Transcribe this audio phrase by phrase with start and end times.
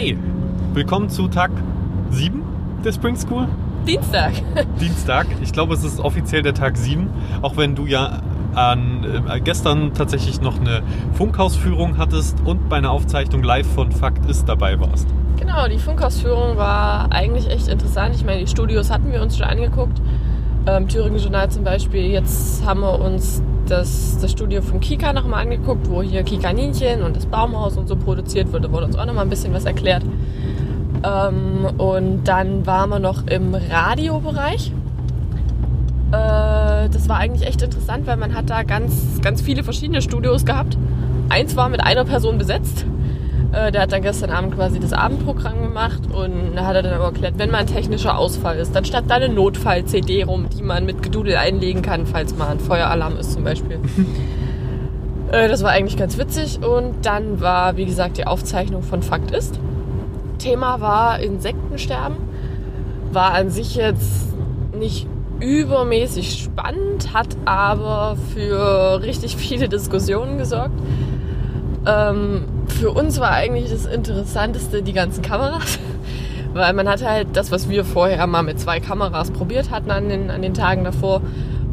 [0.00, 0.16] Hey,
[0.74, 1.50] willkommen zu Tag
[2.10, 2.40] 7
[2.84, 3.48] der Spring School.
[3.84, 4.30] Dienstag.
[4.80, 5.26] Dienstag.
[5.42, 7.10] Ich glaube, es ist offiziell der Tag 7,
[7.42, 8.22] auch wenn du ja
[8.54, 10.84] an, äh, gestern tatsächlich noch eine
[11.14, 15.08] Funkhausführung hattest und bei einer Aufzeichnung live von Fakt ist dabei warst.
[15.36, 18.14] Genau, die Funkhausführung war eigentlich echt interessant.
[18.14, 20.00] Ich meine, die Studios hatten wir uns schon angeguckt.
[20.66, 22.02] Ähm, Thüringen Journal zum Beispiel.
[22.02, 27.02] Jetzt haben wir uns das, das Studio von Kika nochmal angeguckt, wo hier Kika Nienchen
[27.02, 28.64] und das Baumhaus und so produziert wird.
[28.64, 30.02] Da wurde uns auch nochmal ein bisschen was erklärt.
[31.04, 34.72] Ähm, und dann waren wir noch im Radiobereich.
[36.10, 40.44] Äh, das war eigentlich echt interessant, weil man hat da ganz, ganz viele verschiedene Studios
[40.44, 40.76] gehabt.
[41.28, 42.86] Eins war mit einer Person besetzt.
[43.52, 46.94] Äh, der hat dann gestern Abend quasi das Abendprogramm gemacht und da hat er dann
[46.94, 50.62] aber erklärt, wenn mal ein technischer Ausfall ist, dann statt da eine Notfall-CD rum, die
[50.62, 53.78] man mit Gedudel einlegen kann, falls mal ein Feueralarm ist zum Beispiel.
[55.30, 59.30] Äh, das war eigentlich ganz witzig und dann war, wie gesagt, die Aufzeichnung von Fakt
[59.30, 59.60] ist.
[60.38, 62.16] Thema war Insektensterben.
[63.12, 64.34] War an sich jetzt
[64.74, 65.06] nicht
[65.40, 70.80] übermäßig spannend, hat aber für richtig viele Diskussionen gesorgt.
[71.86, 72.44] Ähm,
[72.78, 75.78] für uns war eigentlich das Interessanteste die ganzen Kameras.
[76.54, 80.08] Weil man hat halt das, was wir vorher mal mit zwei Kameras probiert hatten an
[80.08, 81.20] den, an den Tagen davor,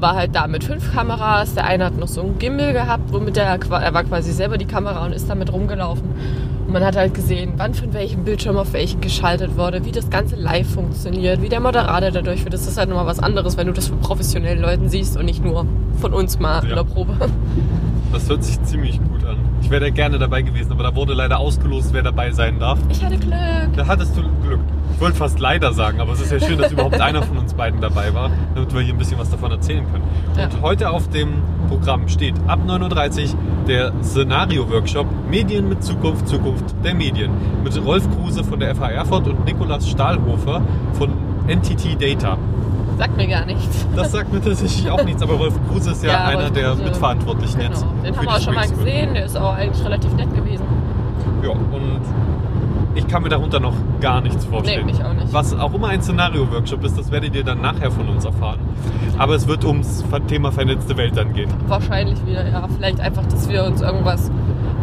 [0.00, 1.54] war halt da mit fünf Kameras.
[1.54, 4.66] Der eine hat noch so einen Gimbal gehabt, womit er, er war quasi selber die
[4.66, 6.10] Kamera und ist damit rumgelaufen.
[6.66, 10.10] Und man hat halt gesehen, wann von welchem Bildschirm auf welchen geschaltet wurde, wie das
[10.10, 12.54] Ganze live funktioniert, wie der Moderator dadurch wird.
[12.54, 15.44] Das ist halt nochmal was anderes, wenn du das von professionellen Leuten siehst und nicht
[15.44, 15.66] nur
[16.00, 16.70] von uns mal ja.
[16.70, 17.14] in der Probe.
[18.12, 19.38] Das hört sich ziemlich gut an.
[19.60, 22.78] Ich wäre gerne dabei gewesen, aber da wurde leider ausgelost, wer dabei sein darf.
[22.88, 23.34] Ich hatte Glück.
[23.74, 24.60] Da hattest du Glück.
[24.94, 27.52] Ich wollte fast leider sagen, aber es ist ja schön, dass überhaupt einer von uns
[27.52, 30.04] beiden dabei war, damit wir hier ein bisschen was davon erzählen können.
[30.36, 30.44] Ja.
[30.44, 36.76] Und heute auf dem Programm steht ab 9.30 Uhr der Szenario-Workshop Medien mit Zukunft, Zukunft
[36.84, 37.32] der Medien
[37.64, 41.10] mit Rolf Kruse von der FH Erfurt und Nikolas Stahlhofer von
[41.48, 42.38] NTT Data.
[42.96, 43.86] Sagt mir gar nichts.
[43.96, 46.84] Das sagt mir tatsächlich auch nichts, aber Rolf Kruse ist ja, ja einer der Kruse,
[46.84, 47.70] Mitverantwortlichen genau.
[47.70, 47.84] jetzt.
[48.04, 50.64] Den haben wir auch schon mal gesehen, der ist auch eigentlich relativ nett gewesen.
[51.42, 52.00] Ja, und
[52.94, 54.86] ich kann mir darunter noch gar nichts vorstellen.
[54.86, 55.32] Nee, ich auch nicht.
[55.32, 58.60] Was auch immer ein Szenario-Workshop ist, das werdet ihr dann nachher von uns erfahren.
[59.18, 61.50] Aber es wird ums Thema vernetzte Welt dann gehen.
[61.66, 62.66] Wahrscheinlich wieder, ja.
[62.68, 64.30] Vielleicht einfach, dass wir uns irgendwas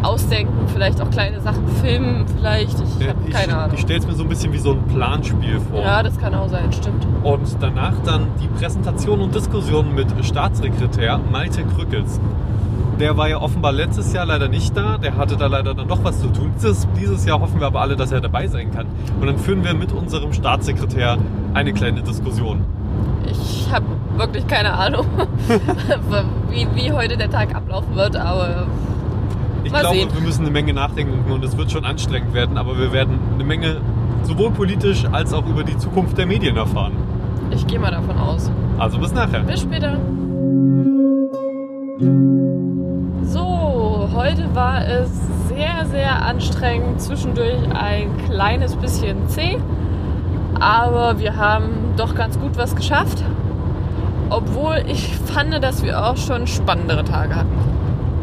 [0.02, 2.76] ausdenken, vielleicht auch kleine Sachen filmen, vielleicht.
[3.00, 3.74] Ich habe keine Ahnung.
[3.74, 5.80] Ich stelle es mir so ein bisschen wie so ein Planspiel vor.
[5.80, 7.06] Ja, das kann auch sein, stimmt.
[7.22, 12.20] Und danach dann die Präsentation und Diskussion mit Staatssekretär Malte Krückels.
[13.00, 14.98] Der war ja offenbar letztes Jahr leider nicht da.
[14.98, 16.52] Der hatte da leider dann doch was zu tun.
[16.56, 18.86] Dieses, dieses Jahr hoffen wir aber alle, dass er dabei sein kann.
[19.20, 21.18] Und dann führen wir mit unserem Staatssekretär
[21.54, 22.64] eine kleine Diskussion.
[23.24, 23.86] Ich habe
[24.16, 25.06] wirklich keine Ahnung,
[26.50, 28.66] wie, wie heute der Tag ablaufen wird, aber
[29.64, 30.08] ich Mal glaube, sehen.
[30.12, 33.44] wir müssen eine Menge nachdenken und es wird schon anstrengend werden, aber wir werden eine
[33.44, 33.80] Menge
[34.22, 36.92] sowohl politisch als auch über die Zukunft der Medien erfahren.
[37.50, 38.50] Ich gehe mal davon aus.
[38.78, 39.40] Also bis nachher.
[39.40, 39.98] Bis später.
[43.24, 45.10] So, heute war es
[45.48, 49.58] sehr, sehr anstrengend, zwischendurch ein kleines bisschen zäh,
[50.58, 53.22] aber wir haben doch ganz gut was geschafft,
[54.30, 57.71] obwohl ich fand, dass wir auch schon spannendere Tage hatten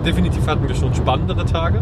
[0.06, 1.82] definitiv hatten wir schon spannendere Tage.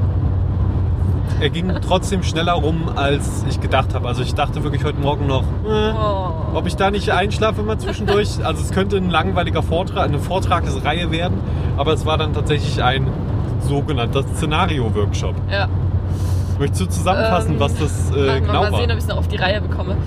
[1.39, 4.07] Er ging trotzdem schneller rum, als ich gedacht habe.
[4.07, 6.55] Also ich dachte wirklich heute Morgen noch, äh, oh.
[6.55, 8.29] ob ich da nicht einschlafe mal zwischendurch.
[8.43, 11.39] Also es könnte ein langweiliger Vortrag, eine Vortragsreihe werden,
[11.75, 13.07] aber es war dann tatsächlich ein
[13.61, 15.35] sogenannter Szenario-Workshop.
[15.51, 15.67] Ja.
[16.59, 18.71] Möchtest du zusammenfassen, ähm, was das äh, genau war?
[18.71, 19.97] Mal sehen, ob ich es noch auf die Reihe bekomme.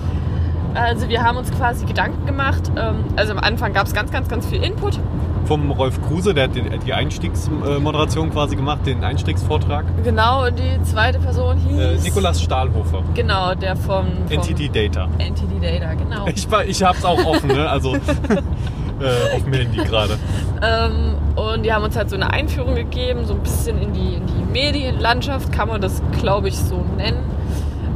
[0.73, 2.71] Also wir haben uns quasi Gedanken gemacht.
[2.75, 4.99] Ähm, also am Anfang gab es ganz, ganz, ganz viel Input
[5.45, 6.51] vom Rolf Kruse, der hat
[6.85, 9.85] die Einstiegsmoderation quasi gemacht, den Einstiegsvortrag.
[10.03, 11.79] Genau, und die zweite Person hieß...
[11.79, 13.03] Äh, Nikolas Stahlhofer.
[13.13, 14.05] Genau, der vom...
[14.27, 15.07] vom NTT Data.
[15.17, 16.27] NTT Data, genau.
[16.27, 17.69] Ich, ich hab's auch offen, ne?
[17.69, 17.95] also
[19.01, 20.17] äh, auf dem Handy gerade.
[20.61, 24.15] Ähm, und die haben uns halt so eine Einführung gegeben, so ein bisschen in die,
[24.15, 27.23] in die Medienlandschaft, kann man das, glaube ich, so nennen.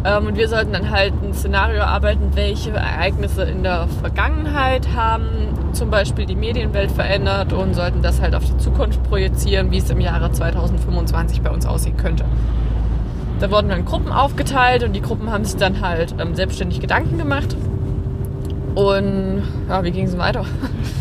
[0.05, 5.25] Ähm, und wir sollten dann halt ein Szenario arbeiten, welche Ereignisse in der Vergangenheit haben
[5.73, 9.89] zum Beispiel die Medienwelt verändert und sollten das halt auf die Zukunft projizieren, wie es
[9.89, 12.23] im Jahre 2025 bei uns aussehen könnte.
[13.39, 17.17] Da wurden dann Gruppen aufgeteilt und die Gruppen haben sich dann halt ähm, selbstständig Gedanken
[17.17, 17.55] gemacht
[18.75, 20.45] und ja, wie ging es weiter?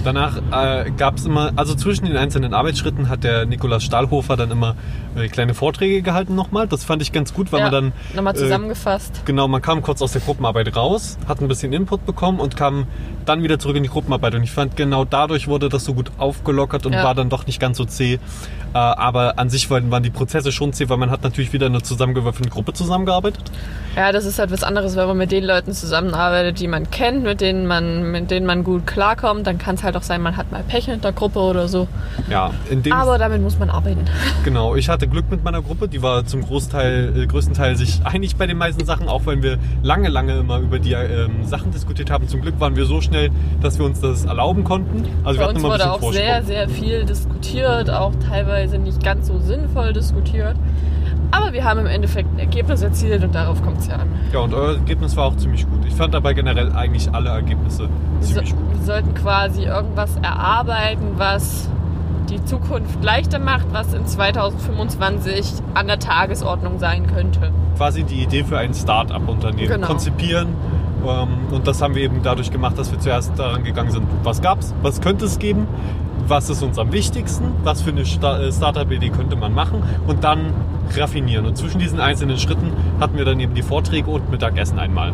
[0.04, 4.50] Danach äh, gab es immer, also zwischen den einzelnen Arbeitsschritten hat der Nikolaus Stahlhofer dann
[4.50, 4.76] immer
[5.16, 6.68] äh, kleine Vorträge gehalten nochmal.
[6.68, 7.92] Das fand ich ganz gut, weil ja, man dann.
[8.14, 9.18] Nochmal äh, zusammengefasst.
[9.18, 12.56] Äh, genau, man kam kurz aus der Gruppenarbeit raus, hat ein bisschen Input bekommen und
[12.56, 12.86] kam
[13.24, 14.34] dann wieder zurück in die Gruppenarbeit.
[14.34, 17.04] Und ich fand, genau dadurch wurde das so gut aufgelockert und Ja.
[17.04, 18.14] war dann doch nicht ganz so zäh.
[18.14, 21.66] Äh, aber an sich waren, waren die Prozesse schon zäh, weil man hat natürlich wieder
[21.66, 23.42] in einer zusammengewürfelten Gruppe zusammengearbeitet.
[23.94, 27.22] Ja, das ist halt was anderes, wenn man mit den Leuten zusammenarbeitet, die man kennt,
[27.22, 29.46] mit denen man, mit denen man gut klarkommt.
[29.46, 31.86] Dann kann es halt auch sein, man hat mal Pech mit der Gruppe oder so.
[32.28, 34.04] Ja, in dem Aber damit muss man arbeiten.
[34.44, 38.00] Genau, ich hatte Glück mit meiner Gruppe, die war zum Großteil, äh, größten Teil sich
[38.04, 41.70] einig bei den meisten Sachen, auch wenn wir lange, lange immer über die ähm, Sachen
[41.70, 42.28] diskutiert haben.
[42.28, 43.13] Zum Glück waren wir so schnell,
[43.60, 45.04] dass wir uns das erlauben konnten.
[45.24, 46.46] Also wir Bei hatten uns ein wurde bisschen auch sehr, Vorsprung.
[46.46, 50.56] sehr viel diskutiert, auch teilweise nicht ganz so sinnvoll diskutiert.
[51.30, 54.08] Aber wir haben im Endeffekt ein Ergebnis erzielt und darauf kommt es ja an.
[54.32, 55.84] Ja, und euer Ergebnis war auch ziemlich gut.
[55.86, 57.88] Ich fand dabei generell eigentlich alle Ergebnisse
[58.20, 58.72] Wir, so, ziemlich gut.
[58.78, 61.68] wir sollten quasi irgendwas erarbeiten, was
[62.30, 65.44] die Zukunft leichter macht, was in 2025
[65.74, 67.50] an der Tagesordnung sein könnte.
[67.76, 69.86] Quasi die Idee für ein Start-up-Unternehmen Genau.
[69.86, 70.48] konzipieren.
[71.06, 74.40] Ähm, und das haben wir eben dadurch gemacht, dass wir zuerst daran gegangen sind, was
[74.40, 75.66] gab's, was könnte es geben,
[76.26, 80.52] was ist uns am wichtigsten, was für eine äh, Startup-Idee könnte man machen und dann
[80.96, 81.46] raffinieren.
[81.46, 85.12] Und zwischen diesen einzelnen Schritten hatten wir dann eben die Vorträge und Mittagessen einmal.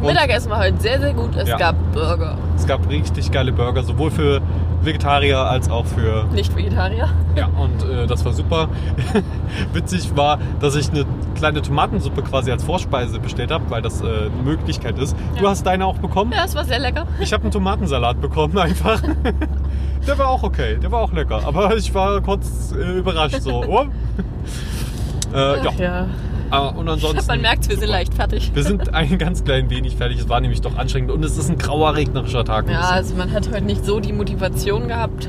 [0.00, 1.34] Und Mittagessen war heute sehr, sehr gut.
[1.36, 1.56] Es Ja.
[1.56, 4.40] gab Burger, es gab richtig geile Burger, sowohl für
[4.82, 7.08] Vegetarier als auch für nicht Vegetarier.
[7.34, 8.68] Ja, und äh, das war super.
[9.72, 11.04] Witzig war, dass ich eine
[11.34, 15.16] kleine Tomatensuppe quasi als Vorspeise bestellt habe, weil das äh, eine Möglichkeit ist.
[15.36, 15.50] Du Ja.
[15.50, 16.32] hast deine auch bekommen?
[16.32, 17.06] Ja, es war sehr lecker.
[17.18, 19.02] Ich habe einen Tomatensalat bekommen einfach.
[20.06, 21.40] Der war auch okay, der war auch lecker.
[21.44, 23.62] Aber ich war kurz äh, überrascht so.
[23.68, 23.84] Oh.
[25.34, 25.62] Äh, ja.
[25.68, 26.06] Ach ja.
[26.50, 27.26] Ah, und ansonsten.
[27.26, 28.50] Man merkt, wir sind leicht fertig.
[28.54, 30.20] Wir sind ein ganz klein wenig fertig.
[30.20, 32.70] Es war nämlich doch anstrengend und es ist ein grauer, regnerischer Tag.
[32.70, 35.28] Ja, also man hat heute nicht so die Motivation gehabt.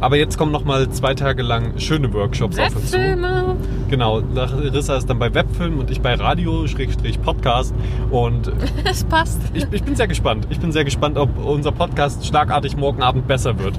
[0.00, 2.98] Aber jetzt kommen noch mal zwei Tage lang schöne Workshops auf uns zu.
[2.98, 3.56] Webfilme.
[3.90, 7.74] Genau, Larissa ist dann bei Webfilm und ich bei Radio-Podcast.
[8.10, 8.52] Und
[8.84, 9.40] Es passt.
[9.54, 10.46] ich, ich bin sehr gespannt.
[10.50, 13.74] Ich bin sehr gespannt, ob unser Podcast schlagartig morgen Abend besser wird.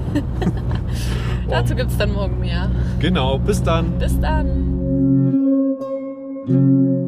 [1.48, 2.70] Dazu gibt es dann morgen mehr.
[2.98, 3.98] Genau, bis dann.
[3.98, 4.79] Bis dann.
[6.50, 6.99] thank you.